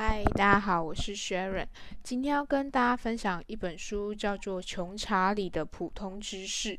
[0.00, 1.66] 嗨，大家好，我是 Sharon。
[2.04, 6.76] 今天要跟大家分享一本书，叫做《穷查理的普通知识》。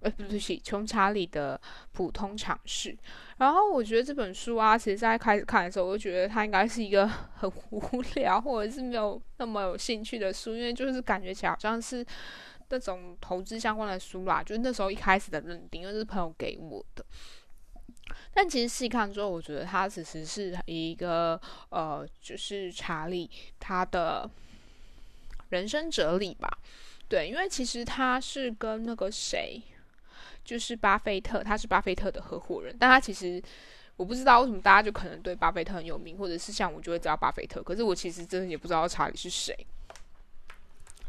[0.00, 1.60] 呃，不对，是《穷查理的
[1.92, 2.90] 普通常识》。
[3.36, 7.06] 然后我觉得这本书啊，其实在开始看的时候，我就觉得它应该是一个
[7.38, 7.80] 很无
[8.16, 12.04] 聊，或者是没有那么有兴趣的书，因为就是感觉起来好像是
[12.70, 14.42] 那种投资相关的书啦。
[14.42, 17.04] 就是那时候一开始的认定，因为是朋友给我的。
[18.32, 23.28] 但其实细看之后，我觉得他其实是一个呃，就是查理
[23.58, 24.28] 他的
[25.50, 26.48] 人生哲理吧。
[27.08, 29.60] 对，因为其实他是跟那个谁，
[30.44, 32.74] 就是巴菲特，他是巴菲特的合伙人。
[32.78, 33.42] 但他其实
[33.96, 39.54] 我不知道为什么大家就可能对巴菲特很有名，或者是像我就会知道巴菲特，可是我其实真的也不知道查理是谁。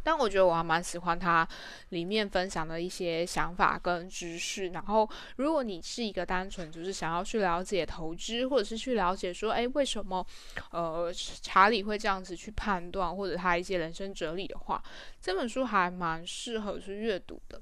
[0.04, 1.48] 但我觉得我还蛮喜欢他
[1.90, 4.70] 里面分享的一些想法跟知识。
[4.70, 10.26] 然后，如果你是一个单纯就是想要去了解投资，或者是去了解说，哎，为什么
[10.72, 14.84] 呃查理会这样子去判断，或者他一些人生哲理的话，
[15.22, 17.62] 这本书还蛮适合去阅读的。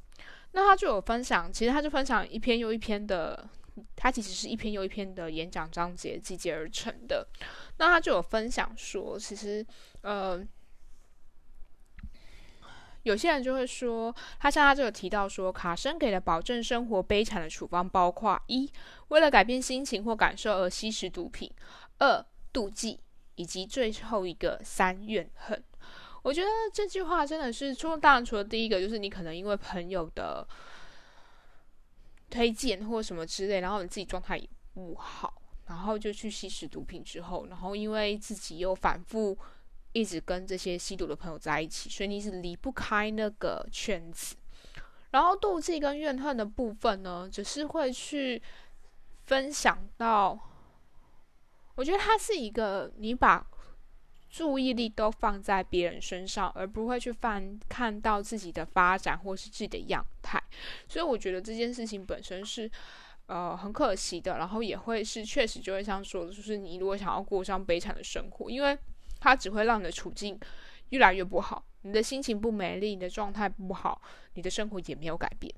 [0.52, 3.48] 那他就有分享，其实他就分享一篇又一篇的，
[3.95, 7.28] 他其实是一篇又一篇的演讲章节集结而成的。
[7.78, 9.66] 那他就有分享说，其实
[10.02, 10.42] 呃。
[13.03, 18.69] 有些人就会说，他像他就有提到说，卡森给的保证生活悲惨的处方包括：一、
[19.08, 21.50] 为了改变心情或感受而吸食毒品；
[21.97, 23.00] 二、妒忌，
[23.36, 25.64] 以及最后一个三怨恨。
[26.22, 30.45] 我觉得这句话真的是，除了当然除了第一个，就是你可能因为朋友的
[32.30, 39.38] 推荐或什么之类，然后你自己状态也不好，然后就去吸食毒品之后，然后因为自己又反复。
[39.92, 44.36] 一直跟这些吸毒的朋友在一起，所以你是离不开那个圈子。
[45.12, 48.40] 然后妒忌跟怨恨的部分呢，只是会去
[49.26, 50.40] 分享到，
[51.73, 53.44] 我觉得它是一个你把
[54.30, 60.39] 注意力都放在别人身上，而不会去翻看到自己的发展或是自己的样态。
[60.88, 62.70] 所以我觉得这件事情本身是
[63.26, 68.77] 呃很可惜的，然后也会是确实就会像说，就是你如果想要过上悲惨的生活，因为。
[69.20, 70.40] 它只会让你的处境
[70.90, 74.02] 越来越不好，你的心情不美丽，你的状态不好，
[74.34, 75.54] 你的生活也没有改变。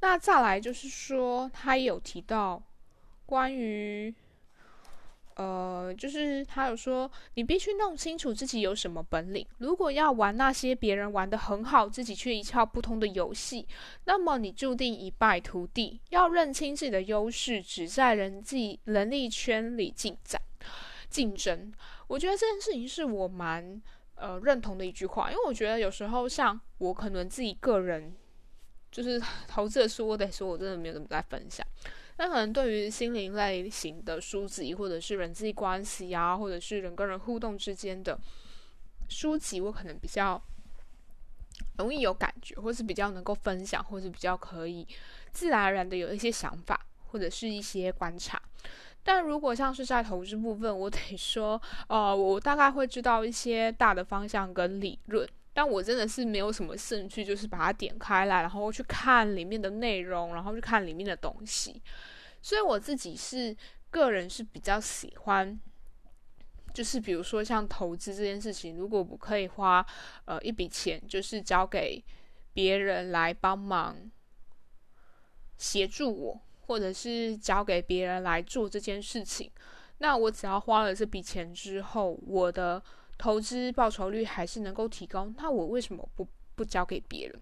[0.00, 2.62] 那再来就是说，他也有提到
[3.26, 4.14] 关于，
[5.34, 9.46] 呃，就是他有说，你必须弄清楚自己有什么本领。
[9.58, 13.68] 如果要玩那些别人玩的很好，自己却一窍不通的游戏，
[14.04, 16.00] 那么你注定一败涂地。
[16.08, 20.40] 要认清自己的优势，只在人际能力圈里进展。
[21.10, 21.72] 竞争，
[22.06, 23.82] 我觉得这件事情是我蛮
[24.14, 28.14] 呃认同的一句话，因为我觉得有时候像我可能自己个人
[28.90, 31.66] 就是 投资的书，我得说我真的没有怎么在分享。
[32.16, 38.18] 那可能对于心灵类型的书籍，或者是人际关系啊，或者是人跟人互动之间的
[39.08, 40.40] 书籍，我可能比较
[41.78, 44.86] 容易有感觉，或是比较能够分享，或是比较可以
[45.32, 48.39] 自然而然的有一些想法，或者是一些观察。
[49.02, 61.82] 但如果像是在投资部分，我得 说，呃，我大概会知道一些大的方向跟理论，但我真的是没有什么兴趣，就是把它点开来，然后去看里面的内容，然后去看里面的东西。
[62.42, 63.56] 所以我自己是
[63.90, 65.58] 个人是比较喜欢，
[66.72, 69.84] 就是比如说像投资这件事情，如果我可以花
[70.26, 72.04] 呃一笔钱，就是交给
[72.52, 73.96] 别人来帮忙
[75.56, 76.40] 协助我。
[76.70, 79.50] 或者是交给别人来做这件事情，
[79.98, 82.80] 那我只要花了这笔钱之后，我的
[83.18, 87.40] 投资报酬率还是能够提高，那我为什么不不交给别人？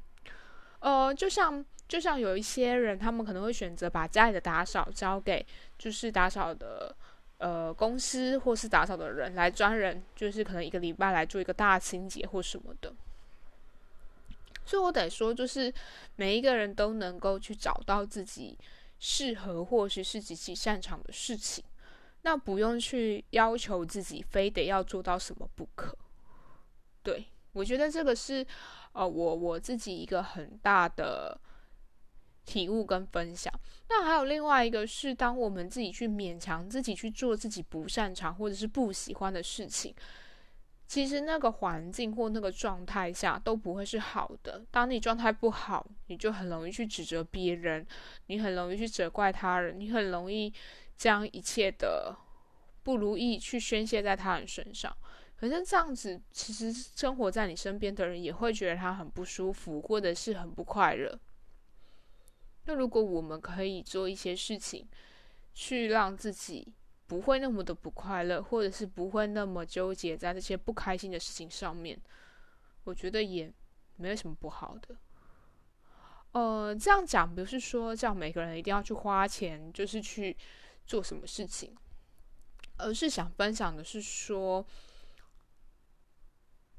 [0.78, 5.44] 呃，就像就像有一些人，他们可能会选择把家里的打扫交给
[5.76, 6.96] 就是打扫的
[7.36, 12.94] 呃公司或是打扫的人来专人，就是可能一个礼拜来做一个大清洁或什么的。
[14.64, 15.70] 所以我得说，就是
[16.16, 18.56] 每一个人都能够去找到自己。
[18.98, 21.64] 适合或许是自己擅长的事情，
[22.22, 25.96] 那不用去要求自己非得要做到什么不可。
[27.02, 28.46] 对我觉得这个是
[28.92, 31.40] 呃我我自己一个很大的
[32.44, 33.52] 体悟跟分享。
[33.88, 39.94] 那还有另外一个是，当我们自己去勉强自己去做自己不擅长或者是不喜欢的事情。
[40.88, 44.64] 其实那个环境或那个状态下都不会是好的。
[44.70, 47.86] 当你状态不好，你就很容易去指责别人，
[48.26, 50.50] 你很容易去责怪他人，你很容易
[50.96, 52.16] 将一切的
[52.82, 54.90] 不如意去宣泄在他人身上。
[55.36, 61.20] 可是这样子，其实生活在你身边的人也会觉得他很不舒服，或者是很不快乐。
[62.64, 64.88] 那如果我们可以做一些事情，
[65.54, 66.72] 去让自己
[67.08, 71.98] 不会那么的不快乐，或者是不会那么纠结在这些不开心的事情上面，
[72.84, 73.50] 我觉得也
[73.96, 74.94] 没有什么不好的。
[76.32, 80.36] 呃，这样讲不是说叫每个人一定要去花钱，就是去
[80.86, 81.74] 做什么事情，
[82.76, 84.62] 而是想分享的是说，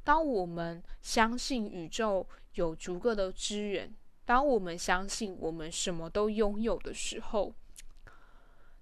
[0.03, 3.91] 当我们相信宇宙有足够的资源，
[4.25, 7.51] 当我们相信我们什么都拥有的时候。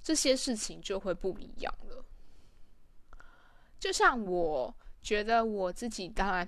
[0.07, 2.05] 这些事情就会不一样了。
[3.77, 6.47] 就像我觉得我自己，当然，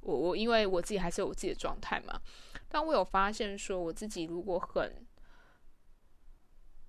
[0.00, 2.20] 我我因为我自己还是有我自己的状态嘛。
[2.68, 5.04] 但我有发现说，我自己如果很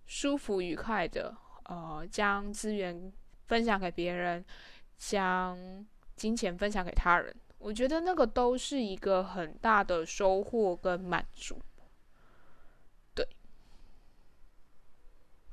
[0.06, 3.12] 舒服愉快的，呃，将资源
[3.48, 4.46] 分享给别人，
[5.00, 5.58] 将
[6.16, 11.60] 金钱分享给他人，我觉得那个都是一个很大的收获跟满足。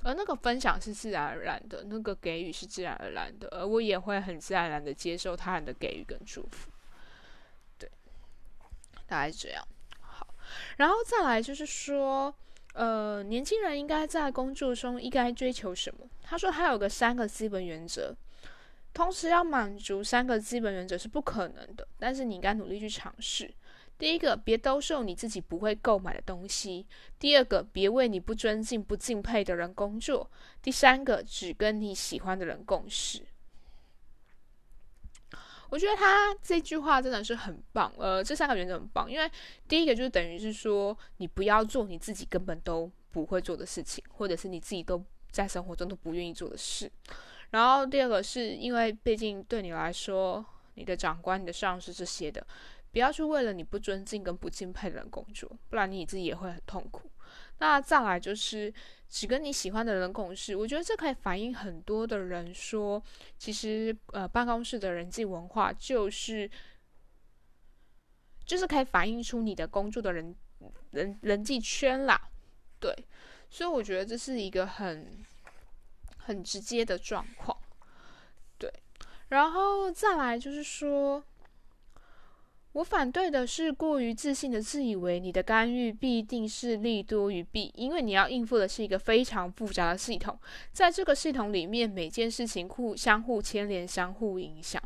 [0.05, 6.71] 而那个分享是自然而然的，那个给予是自然而然的，而我也会很自然而然的接受他人的给予跟祝福。
[7.77, 7.91] 对，
[9.07, 9.67] 大概是这样。
[10.01, 10.27] 好，
[10.77, 12.33] 然后再来就是说，
[12.75, 16.07] 呃，年轻人应该在工作中应该追求什么？
[16.23, 18.15] 他说他有个三个基本原则，
[18.95, 23.53] 同时要满足三个基本原则是不可能的，但是你应该努力去尝试。
[23.99, 26.87] 第一个，别兜售你自己不会购买的东西；
[27.19, 30.31] 第二个，别为你不尊敬、不敬佩的人工作；
[30.63, 33.23] 第三个，只跟你喜欢的人共事。
[35.71, 39.11] 我觉得他这句话真的是很棒，呃，这三个原则很棒。
[39.11, 39.31] 因为
[39.67, 46.91] 第一个就是等于是说，你不要做你自己根本都不会做的事情，或者是你自己都在生活中都不愿意做的事。
[47.51, 50.43] 然后第二个是因为毕竟对你来说，
[50.75, 52.47] 你的长官、你的上司这些的。
[52.91, 57.11] 不要去为了你不尊敬跟不敬佩的人工作，不然你自己也会很痛苦。
[57.59, 58.73] 那再来就是
[59.09, 63.03] 只跟你喜欢的人共事，我觉得这可以反映很多的人说，
[63.37, 66.51] 其实呃办公室的人际文化就是
[68.47, 70.35] 就是可以反映出你的工作的人
[70.93, 72.31] 人人际圈啦。
[72.81, 72.95] 对，
[73.51, 75.25] 所以我觉得这是一个很
[76.17, 77.59] 很直接的状况。
[78.57, 78.73] 对，
[79.29, 81.23] 然后再来就是说。
[82.79, 90.39] 我反对的是过于自信的自以为你的干预必定是利多于弊，因为你要应付的是一个非常复杂的系统，
[90.73, 94.81] 在这个系统里面，每件事情互相互牵连、相互影响。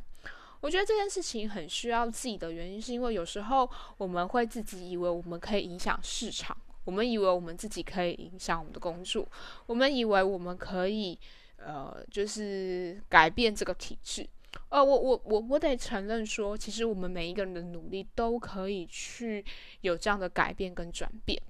[0.60, 3.68] 我觉得这件事情很需要自己的原因，是因为有时候
[3.98, 9.28] 我们会自己以为我们可以影响市场，我们以为我们自己可以影响我们的工作，
[9.66, 11.18] 我们以为我们可以
[11.58, 14.26] 呃，就是改变这个体制。
[14.69, 19.44] 呃，我我我我得承认说，其实我们每一个人的努力都可以去
[19.81, 21.43] 有这样的改变跟转变，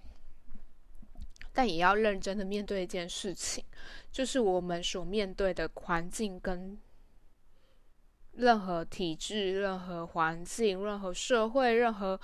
[1.53, 3.65] 但也要认真的面对一件事情，
[4.11, 6.79] 就是我们所面对的环境跟
[8.33, 12.19] 任何体制、任何环境、任何社会、任何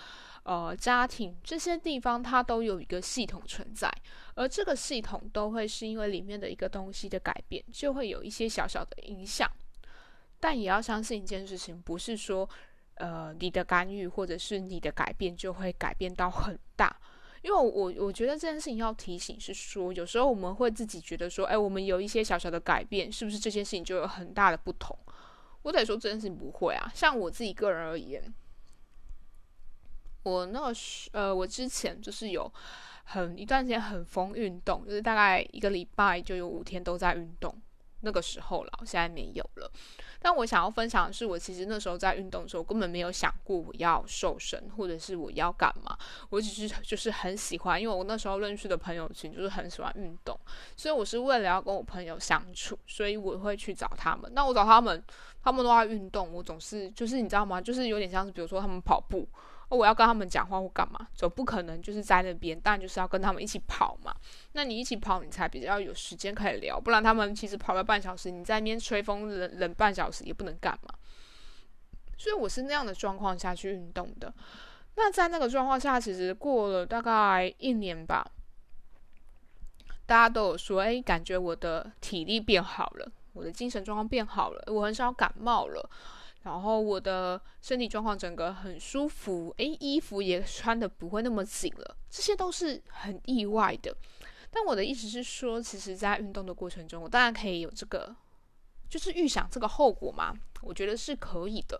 [0.44, 3.92] 呃家庭这些地方，它都有一个系统存在，
[4.34, 9.50] 而这个系统都会是因为里面的一个东西的改变，就会有一些小小的影响。
[10.40, 12.48] 但也要相信一件事情，不是说，
[12.94, 16.94] 呃，你的干预或者是你的改变就会改变到很大。
[17.42, 24.96] 因为我我觉得这件事情要提醒是说，有时候我们会自己觉得说，哎，我们有一些小小的改变，是不是这件事情就有很大的不同？
[25.62, 26.90] 我得说这件事情不会啊。
[26.94, 28.22] 像我自己个人而言，
[30.24, 30.74] 我那个
[31.12, 32.52] 呃，我之前就是有
[33.04, 37.54] 很一段时间很疯运动，就是大概一个礼拜就有五天都在运动。
[38.00, 39.70] 那个时候了，现在没有了。
[40.20, 45.96] 但我想要分享的是，我其实那时候在运动的时候，根本没有想过我要瘦身，或者是我要干嘛。
[46.30, 50.38] 我只是就是很喜欢，因为我那时候认识的朋友群就是很喜欢运动，
[50.76, 54.28] 所以我是为了要跟我朋友相处，所以我会去找他们。
[54.34, 55.02] 那我找他们，
[55.42, 57.60] 他们都在运动，我总是就是你知道吗？
[57.60, 59.28] 就是有点像是比如说他们跑步。
[59.76, 64.14] 我要跟他们讲话或干嘛，总不可能就是在那边，但就是要跟他们一起跑嘛。
[64.52, 70.94] 那你一起跑，你才比较有时间可以聊，不然他们其实跑了半小时，你在那边吹风冷冷半小时也不能干嘛。
[72.16, 74.32] 所以我是那样的状况下去运动的。
[74.96, 78.26] 那在那个状况下，其实过了大概一年吧，
[80.06, 85.90] 大家都有说，哎，感觉我的体力变好了，我的精神状况变好了，我很少感冒了。
[86.42, 93.94] 然后我的身体状况整个很舒服，诶，衣服也穿的不会那么紧了，这些都是很意外的。
[94.50, 98.16] 但我的意思是说，其实，在运动的过程中，我当然可以有这个，
[98.88, 101.78] 就是预想这个后果嘛，我觉得是可以的。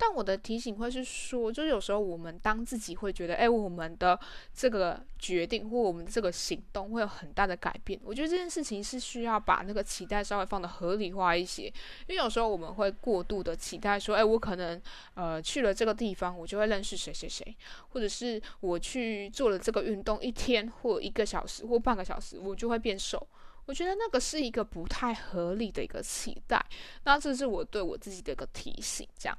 [0.00, 4.18] 但我的提醒会是说，就是有时候我们当自己会觉得，哎，我们的
[4.54, 7.98] 这个决定或我们这个行动会有很大的改变。
[8.04, 11.64] 我觉得这件事情是需要把那个期待稍微放的合理化一些，
[12.06, 14.80] 因为有时候我们会过度的期待说，哎，我可能
[15.14, 17.56] 呃去了这个地方，我就会认识谁谁谁，
[17.88, 23.26] 或者是我去做了这个运动一天或一个小时或半个小时，我就会变瘦。
[23.66, 26.64] 我觉得那个是一个不太合理的一个期待，
[27.04, 29.06] 那这是我对我自己的一个提醒。
[29.18, 29.38] 这样，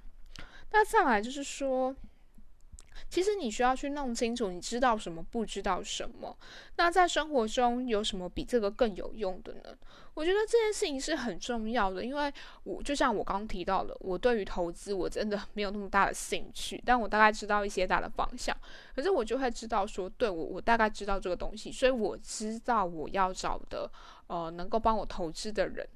[0.71, 1.95] 那再来就是说。
[3.09, 6.37] 其实你需要去弄清楚，你知道什么，不知道什么。
[6.75, 9.75] 那在生活中有什么比这个更有用的呢？
[10.13, 12.31] 我觉得这件事情是很重要的，因为
[12.63, 18.55] 我就像我刚提到的，我对于投资我真的没有那么大的兴趣，但我大概知道一些大的方向。
[18.93, 23.89] 可是我就会知道说，对我我大概知道这个东西，所以我知道我要找的
[24.27, 25.87] 呃能够帮我投资的人，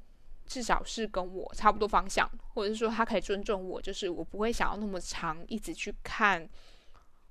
[0.53, 6.47] 至少是跟我差不多方向，或者是说他可以尊重我，就是我不会想要那么长一直去看。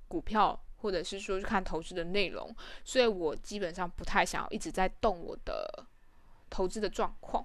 [0.05, 5.87] 股票，或者是说去看投资的内容，所以我基本上不太想要一直在动我的
[6.51, 7.43] 投资的状况。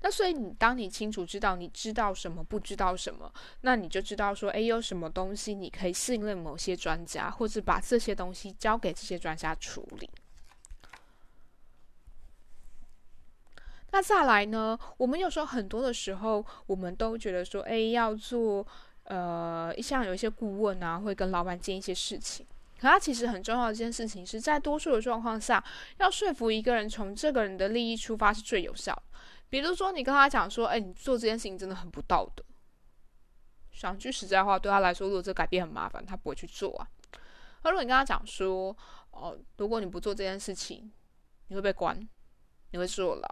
[0.00, 3.30] 那所以你当你清楚知道你知道什么，不知道什么，
[3.60, 10.08] 那你就知道说，诶，有什么东西你可以信任某些专家，或者把这些东西交给这些专家处理。
[13.92, 18.66] 那再来呢，我们有时候很多的时候，我们都觉得说，诶，要做。
[19.04, 22.46] 呃，像有一些顾问啊，会跟老板建一些事情。
[22.78, 25.64] 可他其实很重要的一件事情是在多数的状况下，
[25.98, 28.96] 要说服一个人从这个人的利益出发是最有效。
[29.48, 32.44] 比如说，你跟他讲说：“哎，你做这件事情真的很不道德。”
[33.76, 36.86] 讲句实在话，对他来说，如果这改变很麻烦，他不会去做啊。
[37.62, 38.76] 而如果你跟他讲说
[39.10, 40.92] ：“哦，如果你不做这件事情，
[41.48, 41.98] 你会被关，
[42.70, 43.28] 你会坐牢。”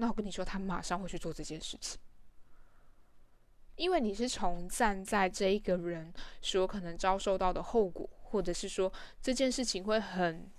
[0.00, 2.00] 那我跟你说，他马上会去做这件事情。
[3.76, 8.90] 因为你是从站在这一个人所可能遭受到的后果，或者是说
[9.20, 10.50] 这件事情会很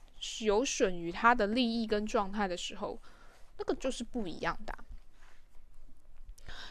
[0.42, 3.00] 有损于他的利益跟状态的时候，
[3.58, 4.76] 那个就是不一样的。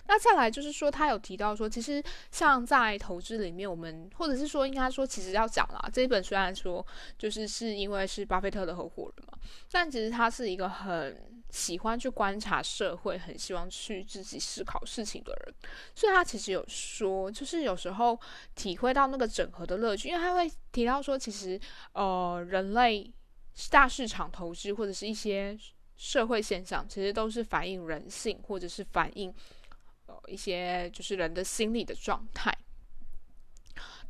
[0.06, 6.86] 那再来就是说，他有提到说，其实像在投资里面，我们或者是说，应该说，其实要讲啦，这一本虽然说
[7.18, 9.38] 就是是因为是巴菲特的合伙人嘛，
[9.72, 11.39] 但其实他是一个很。
[11.50, 15.54] 喜欢去观察社会，很希望去自己思考事情的人，
[15.94, 18.18] 所以他其实有说，就是有时候
[18.54, 21.60] 体会到那个整合的乐趣，因为他会提到说，其实
[21.92, 23.12] 呃，人类
[23.70, 25.58] 大市场投资或者是一些
[25.96, 29.34] 社会现象，其实都是反映人性，或者是反映
[30.06, 32.56] 呃一些就是人的心理的状态。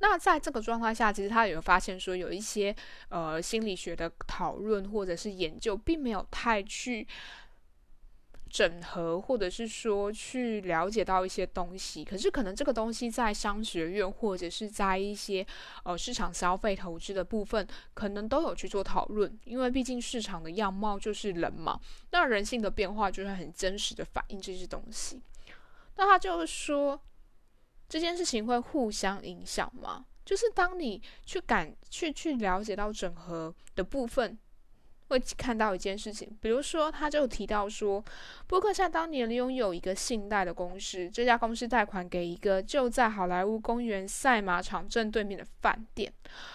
[0.03, 2.75] 那在这个状态下，其实他有发现说，有一些
[3.11, 7.07] 呃心理学的讨论或者是研究，并没有太去
[8.49, 12.03] 整合，或者是说去了解到一些东西。
[12.03, 15.47] 可是可能这个东西在商学院或者是在一些
[15.85, 19.39] 呃市场消费投资的部分，可能都有去做讨论。
[19.45, 21.79] 因为毕竟市场的样貌就是人嘛，
[22.13, 25.21] 那人性的变化就是很真实的反映这些东西。
[25.97, 26.99] 那他就是说。
[27.91, 30.07] 这件事情会互相影响吗？
[30.25, 34.39] 就是当你去感去去了解到整合的部分。
[35.11, 38.03] 会看到一件事情，比如说，他就提到说，
[38.47, 46.13] 波克夏当年拥有一个信贷的公司，这家公司贷款给一个就在好莱坞公园赛马场正对面的饭店。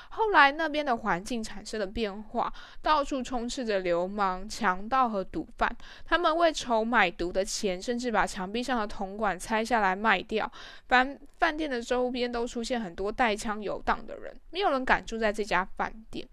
[0.08, 5.70] 后来那边的环境产生了变化，到处充斥着流氓、强盗和毒贩，
[6.06, 10.50] 他们为筹买毒的钱，甚至把墙壁上的铜管拆下来卖掉。
[10.88, 16.26] 饭饭店的周边都出现很多带枪游荡的人，没有人敢住在这家饭店。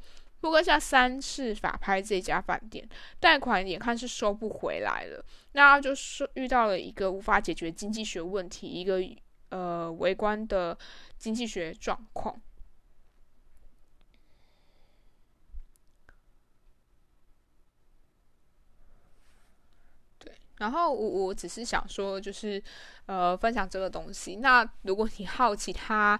[0.43, 2.87] 波克夏三次法拍这家饭店，
[3.21, 9.01] 贷款眼看是收不回来了，那就是遇到了一个无法解决经济学问题，一个
[9.51, 10.77] 呃微观的
[11.17, 12.43] 经济学状况。
[20.19, 22.61] 对，然后我我只是想说，就是
[23.07, 24.35] 呃分享这个东西。
[24.35, 26.19] 那如果你好奇他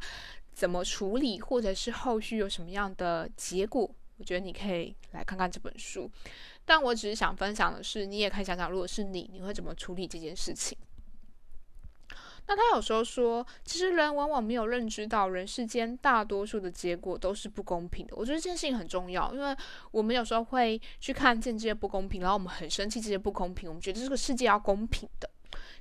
[0.53, 3.93] 怎么处理，或者是后续有什么样的结果？
[4.23, 6.09] 我觉得你可以来看看这本书，
[6.65, 10.79] 但我只是想分享的是，你也可以想想，如果是你，你会怎么处理这件事情？
[12.47, 18.15] 那他有时候说，其实人往往没有认知到，人世间大多数的结果都是不公平的。
[18.15, 19.57] 我觉得这件事情很重要，因为
[19.91, 25.29] 我们有时候会去看见这些不公平，然后我们很生气这些不公平，我们觉得这个世界要公平的。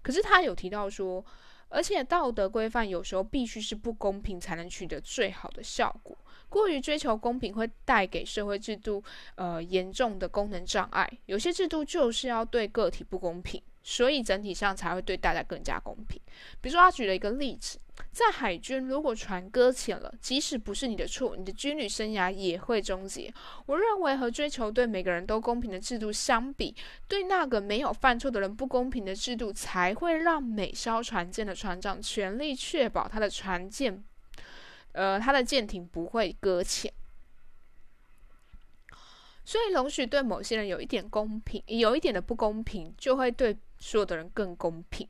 [0.01, 1.23] 可是他有提到说，
[1.69, 6.17] 而且道德规范有时候必须是不公平才能取得最好的效果。
[6.51, 9.01] 过于追求公平会带给社会制度
[9.35, 11.09] 呃严重的功能障碍。
[11.27, 16.21] 有些制度就是要对个体不公平，所以整体上才会对大家更加公平。
[16.59, 17.79] 比如说，他举了一个例子，
[18.11, 23.33] 在海军，如果船搁浅了，即使不是你的错，你的军旅生涯也会终结。
[23.65, 26.75] 我认为和追求对每个人都公平的制度相比，
[27.07, 34.03] 对那个没有犯错的人不公平的制度，才会让每艘船舰的船长全力确保他的船舰，
[34.93, 36.91] 呃，他的舰艇不会搁浅。
[39.43, 45.07] 所以，容许对某些人有一点公平，有一点的不公平，就会对所有的人更公平。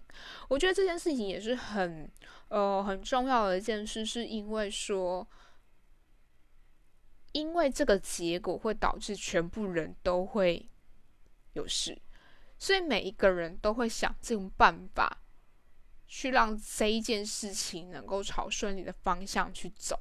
[0.47, 2.09] 我觉得这件事情也是很，
[2.47, 5.27] 呃，很重要的一件事，是因为说，
[7.33, 10.69] 因为这个结果会导致全部人都会
[11.53, 12.01] 有事，
[12.57, 15.20] 所以每一个人都会想尽办法
[16.13, 19.97] 去让这一件事情能够朝顺利的方向去走。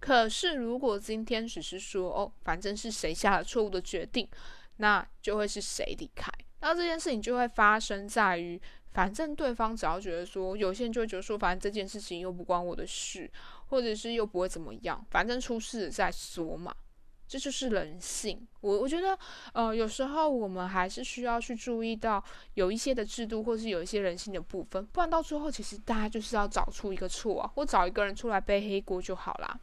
[0.00, 4.26] 可是，如果今天只是说哦，反正是谁下了错误的决定，
[4.78, 6.32] 那就会是谁离开。
[6.60, 8.58] 那这件事情就会发生在于，
[8.92, 13.30] 反正对方只要觉得说，有些人就会觉得说，反正这件事情又不关我的事，
[13.66, 16.74] 或者是又不会怎么样，反正出事再说嘛。
[17.32, 18.46] 这就是人性。
[18.60, 19.18] 我我觉得，
[19.54, 22.22] 呃，有时候我们还是需要去注意到
[22.52, 29.58] 有一些的制度，或是有一些人性的部分，不然到最后其实大家就是要找出一个错啊，或找一个人出来背黑锅就好啦。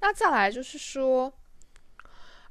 [0.00, 1.32] 那再来就是说，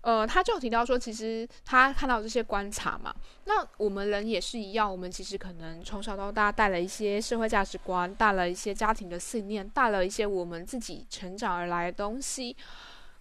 [0.01, 3.13] 呃，他就提到说，其实他看到这些观察嘛，
[3.46, 12.56] 那我们人也是一样，我们其实可能从小到大带了一些社会价值观，带了一些家庭的信念，带了一些我们自己成长而来的东西。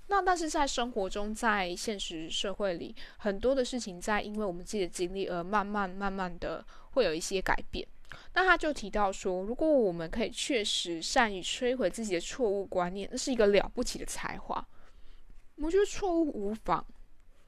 [0.06, 7.86] 那但是在生活中，在现实社会里，很多的事情在因为我们自己的经历而慢慢慢慢的会有一些改变。
[8.34, 14.66] 那他就提到说，如果我们可以确实善于摧毁自己的错误观念，那是一个了不起的才华。
[15.60, 16.84] 我觉得错误无妨，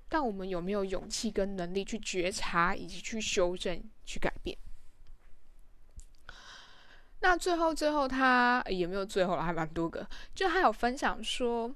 [0.08, 4.56] 但我们有没有勇气跟能力去觉察，以及去修正、去改变？
[7.20, 10.06] 那最后，最后他也没有最后了，还蛮多个。
[10.34, 11.74] 就他有分享说。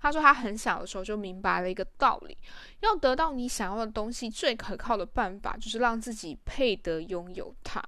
[0.00, 2.36] 他说，他很小的时候就明白了一个道理：
[2.80, 7.82] 要得到你想要的东西，最可靠的办法就是让自己配得拥有它。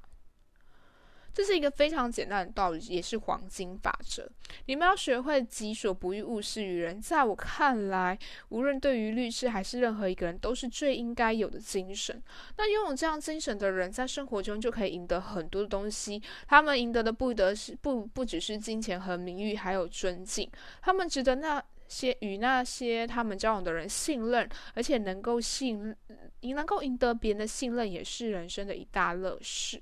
[1.37, 4.27] 这是一个非常简单的道理，也是黄金法则。
[4.65, 6.99] 你们要学会己所不欲，勿施于人。
[6.99, 8.19] 在我看来，
[8.49, 12.23] 无论对于律师还是任何一个人，都是最应该有的精神。
[12.57, 16.23] 那拥有这样精神的人，在生活中就可以赢得很多的东西。
[16.49, 20.51] 他们赢得的不得是不不只是金钱和名誉，还有尊敬。
[20.81, 21.63] 他们值得那。
[21.89, 25.95] 些与那些他们交往的人信任，而且能够信，
[26.41, 29.81] 你能够赢得别人的信任，也是人生的一大乐事。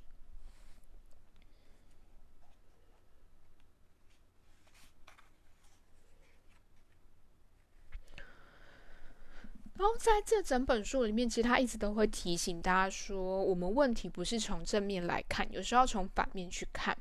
[9.76, 16.96] 然后在这整本书里面，其实他一直都会提醒大家说，我们问题不是从正面来看，有时候从反面去看。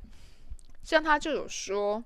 [0.82, 2.04] 像他就有说。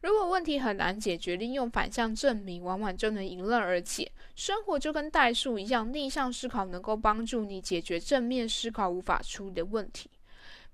[0.00, 4.12] 如果问题很难解决，利用反向证明往往就能迎刃而解。
[4.36, 10.08] 生活就跟代数一样，逆向思考能够帮助你解决正面思考无法处理的问题。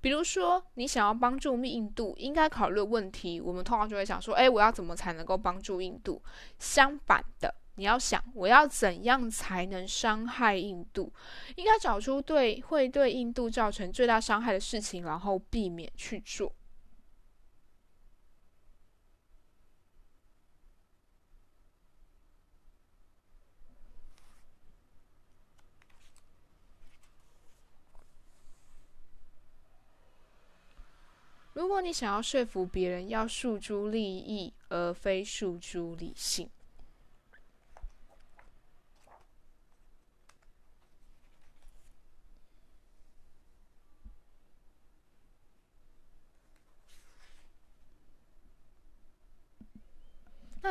[0.05, 6.23] 比如说，你想要帮助印度，应该考虑的问题，我们通常就会想说：“哎，我要怎么才能够帮助印度？”
[6.61, 11.11] 相反的，你要想：“我要怎样才能伤害印度？”
[11.57, 16.53] 应该找出对会对印度造成最大伤害的事情，然后避免去做。
[31.55, 36.49] 如果你想要说服别人，要诉诸利益而非诉诸理性。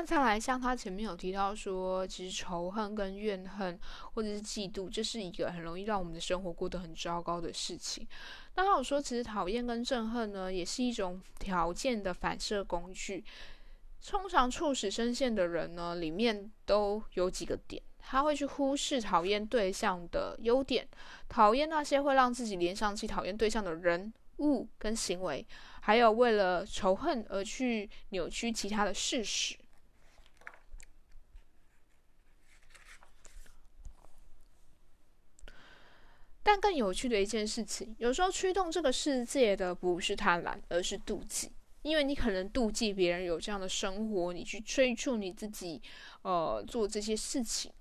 [0.06, 3.80] 再来，像他前面有提到说，其实仇恨跟怨恨
[4.13, 8.06] 或者是嫉妒，这是一个很容易让我们的生活过得很糟糕的事情。
[8.56, 13.24] 那他有说，其实讨厌跟憎恨呢，也是一种条件的反射工具。
[14.06, 20.86] 通常促使深陷的人呢，里面都有几个点，他会去忽视讨厌对象的优点，
[21.30, 25.46] 讨厌那些会让自己联想起讨厌对象的人物跟行为，
[25.80, 29.56] 还有为了仇恨而去扭曲其他的事实。
[36.43, 41.51] 但更有趣的一件事情，有时候驱动这个世界的不是贪婪，而是妒忌。
[41.84, 45.82] 因为你可能妒忌别人有这样的生活，你去催促你自己，
[46.21, 47.73] 呃，做这些事情。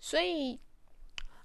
[0.00, 0.58] 所以，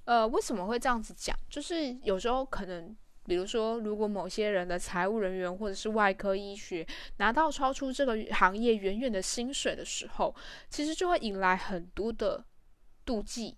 [0.05, 1.37] 呃，为什么会这样子讲？
[1.49, 2.95] 就是有时候可能，
[3.27, 6.87] 比如说，如果某些人的财务人员或者是外科医学
[7.17, 10.33] 拿到超出这个行业远远的薪水的时候，
[10.69, 12.43] 其实就会引来很多的
[13.05, 13.57] 妒忌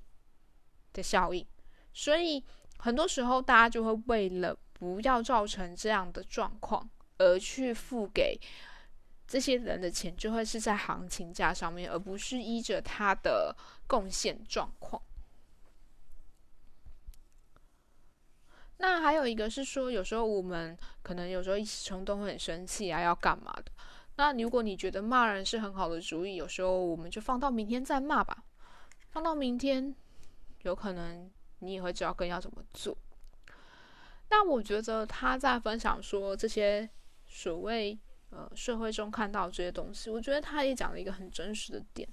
[0.92, 1.46] 的效应。
[1.94, 2.44] 所以，
[2.80, 8.40] 很多时候大家就会为了不要造成这样的状况，而去付给
[9.28, 13.56] 这些人的钱，就会是在行情价上面，而不是依着他的。
[13.90, 15.02] 贡献状况。
[18.82, 23.66] 那还有一个是说，有时候我们可能有时候一时冲动会很生气啊，要干嘛的？
[24.16, 28.44] 那如果你觉得骂人是很好的主意，有时候我们就放到明天再骂吧。
[29.12, 29.94] 放到明天，
[30.64, 32.98] 有可能你也会知道更要怎么做。
[34.30, 36.90] 那我觉得他在分享说这些
[37.28, 37.98] 所谓
[38.30, 42.08] 呃社会中看到这些东西，我觉得他也讲了一个很真实的点，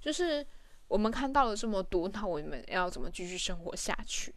[0.00, 0.46] 就是。
[0.88, 4.34] 我们看到了这么多，那我们要怎么继续生活下去？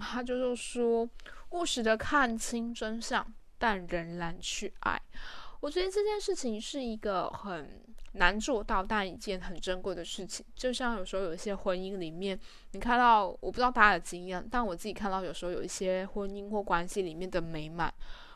[0.00, 1.08] 他就是说，
[1.50, 3.26] 务实的看清真相，
[3.58, 5.00] 但仍然去爱。
[5.60, 10.44] 我觉得这件事情是一个很难做到，但一件很珍贵的事情。
[10.54, 12.38] 就像有时候有一些婚姻里面，
[12.72, 17.92] 你看到，我不知道大家的经验，但我自己看到有时候有一些婚姻或关系里面的美满，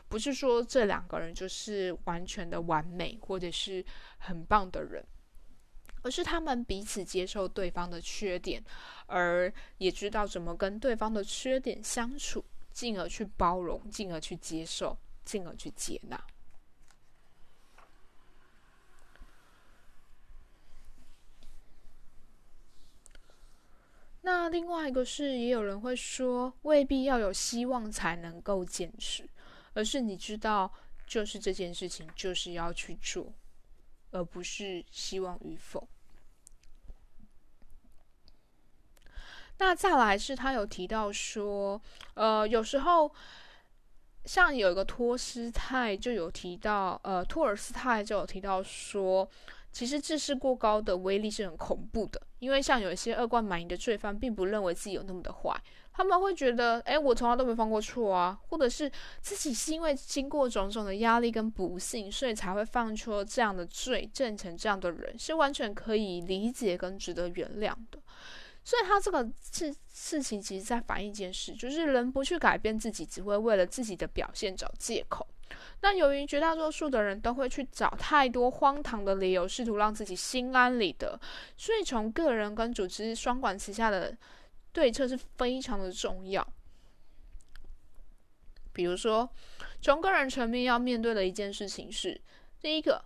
[0.09, 3.85] 不是说这两个人就是完全的完美，或者是
[4.17, 5.03] 很棒的人。
[6.03, 8.63] 而是他们彼此接受对方的缺点，
[9.05, 16.21] 而也知道怎么跟对方的缺点相处，进而去包容，进而去接受，进而去接纳。
[24.23, 29.27] 那另外一个是，也有人会说，未必要有希望才能够坚持，
[29.73, 30.71] 而是你知道，
[31.07, 33.33] 就是这件事情就是要去做。
[34.11, 35.87] 而不是希望与否。
[39.57, 41.79] 那再来是他有提到说，
[42.15, 43.13] 呃，有时候
[44.25, 49.29] 像有一个托斯泰就有提到，呃，托尔斯泰就有提到说，
[49.71, 55.55] 其实自视过高的威力是很恐怖的，因为像有一些恶贯满盈的罪犯，并不认为自己有那么的坏。
[55.93, 58.89] 他们会觉得，哎，我从来都没犯过错啊，或者是
[59.21, 67.99] 自己是因为经过种种的压力跟不幸，所以才会犯出这样的罪，变成这样的人，是完全可以理解跟值得原谅的。
[68.63, 75.27] 所以他这个事事情，其实在反映一件事，就是人不去改变自己，只会为了自己的表现找借口。
[75.81, 81.19] 那由于绝大多数的人都会去找太多荒唐的理由，试图让自己心安理得，
[81.57, 84.17] 所以从个人跟组织双管齐下的。
[84.73, 86.47] 对策是非常的重要。
[88.71, 89.29] 比如说，
[89.81, 92.21] 从个人层面要面对的一件事情是：
[92.61, 93.03] 第一个，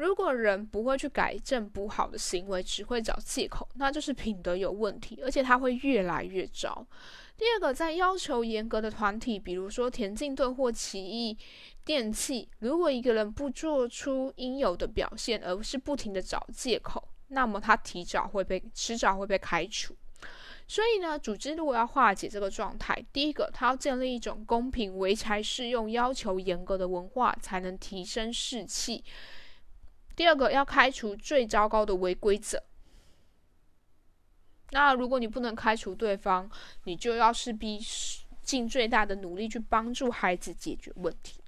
[0.00, 6.86] 如果人不会去改正不好的行为，只会找借口，那就是品德有问题，而且他会越来越糟。
[7.36, 11.36] 第二个，在要求严格的团体，比如说田径队或奇异
[11.84, 19.94] 电器，如果一个人不做出应有的表现，而是不停的找借口，那么他提早会被迟早会被开除。
[20.66, 29.04] 所以呢，组织如果要化解这个状态，第一个，它要建立一种公平、唯才适用、要求严格的文化，才能提升士气。
[30.20, 32.62] 第二个，要开除最糟糕的违规者。
[34.72, 36.46] 那如果你不能开除对方，
[36.84, 37.80] 你就要势必
[38.42, 41.42] 尽最大的努力去帮助孩子解决问题。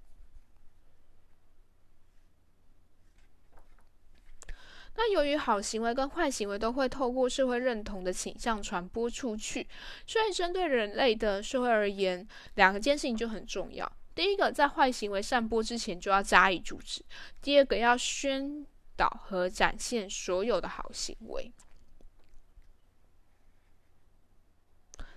[4.95, 9.69] 那由于好行为跟坏行为都会透过社会认同的倾向传播出去，
[10.07, 13.93] 所以针对人类的社会而言，两件事情就很重要。
[14.15, 17.03] 第一个，在坏行为散播之前就要加以阻止；
[17.41, 21.51] 第二个，要宣导和展现所有的好行为。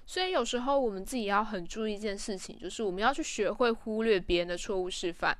[0.05, 5.37] 所以有时候我们自己要很注意一件事情，就是我们要去学会忽略别人的错误示范。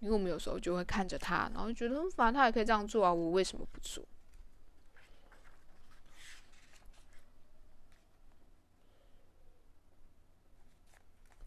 [0.00, 4.04] 因为我们有时候就会看着他，然后觉得反正他也可以这样做啊，我为什么不做？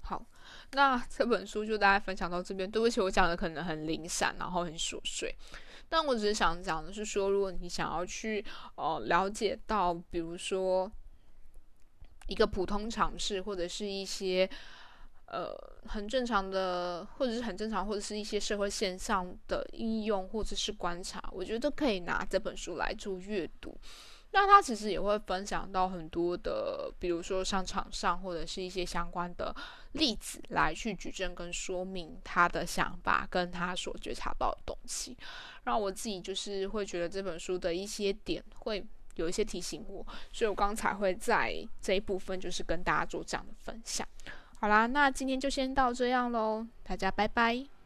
[0.02, 0.26] 好，
[0.72, 2.70] 那 这本书就大家分享到这边。
[2.70, 5.36] 对不起，我讲的可能很零散，然后很琐碎，
[5.90, 8.44] 但我只是想讲的是说，如果你想要去
[8.76, 10.92] 呃了解到，比如说
[12.28, 14.50] 一个普通常识，或者是一些。
[15.30, 15.54] 呃，
[15.86, 23.78] 很正常的，或者是很正常，或者是一些社会现象的应用，或者是观察，我觉得可以拿这本书来做阅读。
[24.32, 29.56] 那他其实也会分享到很多的，比如说商场上或者是一些相关的
[29.94, 35.18] 例子来去举证跟说明他的想法跟他所觉察到的东西，
[35.64, 38.86] 让我自己就是会觉得这本书的一些点会
[39.16, 44.08] 有一些提醒我，所以我刚才会在这一部分就是跟大家做这样的分享。
[44.60, 47.77] 好啦，那今天就先到这样喽，大家拜拜。